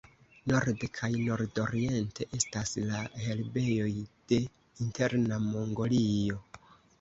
Norde 0.51 0.87
kaj 0.99 1.09
nordoriente 1.25 2.27
estas 2.37 2.71
la 2.93 3.03
herbejoj 3.25 3.91
de 4.33 4.41
Interna 4.87 5.39
Mongolio. 5.47 6.41